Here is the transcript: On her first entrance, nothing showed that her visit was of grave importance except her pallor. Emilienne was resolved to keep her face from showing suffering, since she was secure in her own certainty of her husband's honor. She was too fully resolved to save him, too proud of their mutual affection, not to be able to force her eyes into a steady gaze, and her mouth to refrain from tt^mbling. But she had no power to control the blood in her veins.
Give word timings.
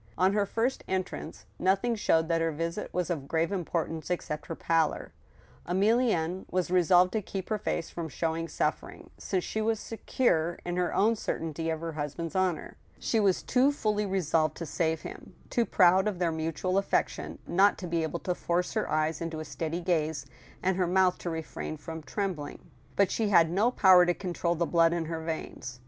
On 0.17 0.33
her 0.33 0.47
first 0.47 0.83
entrance, 0.87 1.45
nothing 1.59 1.93
showed 1.95 2.27
that 2.27 2.41
her 2.41 2.51
visit 2.51 2.91
was 2.91 3.11
of 3.11 3.27
grave 3.27 3.51
importance 3.51 4.09
except 4.09 4.47
her 4.47 4.55
pallor. 4.55 5.13
Emilienne 5.67 6.43
was 6.49 6.71
resolved 6.71 7.11
to 7.11 7.21
keep 7.21 7.49
her 7.49 7.59
face 7.59 7.91
from 7.91 8.09
showing 8.09 8.47
suffering, 8.47 9.11
since 9.19 9.43
she 9.43 9.61
was 9.61 9.79
secure 9.79 10.57
in 10.65 10.75
her 10.75 10.91
own 10.91 11.15
certainty 11.15 11.69
of 11.69 11.81
her 11.81 11.91
husband's 11.91 12.33
honor. 12.35 12.77
She 12.97 13.19
was 13.19 13.43
too 13.43 13.71
fully 13.71 14.07
resolved 14.07 14.57
to 14.57 14.65
save 14.65 15.01
him, 15.01 15.35
too 15.51 15.67
proud 15.67 16.07
of 16.07 16.17
their 16.17 16.31
mutual 16.31 16.79
affection, 16.79 17.37
not 17.45 17.77
to 17.77 17.85
be 17.85 18.01
able 18.01 18.21
to 18.21 18.33
force 18.33 18.73
her 18.73 18.89
eyes 18.89 19.21
into 19.21 19.39
a 19.39 19.45
steady 19.45 19.81
gaze, 19.81 20.25
and 20.63 20.77
her 20.77 20.87
mouth 20.87 21.19
to 21.19 21.29
refrain 21.29 21.77
from 21.77 22.01
tt^mbling. 22.01 22.57
But 22.95 23.11
she 23.11 23.29
had 23.29 23.51
no 23.51 23.69
power 23.69 24.07
to 24.07 24.15
control 24.15 24.55
the 24.55 24.65
blood 24.65 24.93
in 24.93 25.05
her 25.05 25.23
veins. 25.23 25.79